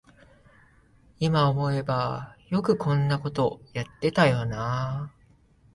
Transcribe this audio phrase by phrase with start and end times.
[1.19, 5.13] いま思えばよくこんなことやってたよなあ